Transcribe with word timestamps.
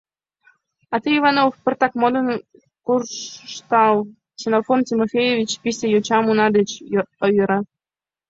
А 0.93 0.95
тый, 1.01 1.15
Иванов, 1.19 1.53
пыртак 1.63 1.93
модын 2.01 2.27
куржтал,— 2.85 3.95
Ксенофонт 4.37 4.83
Тимофеевич 4.89 5.51
писе 5.61 5.85
йочам 5.89 6.23
уна 6.31 6.47
деч 6.55 6.69
ойыра. 7.23 7.59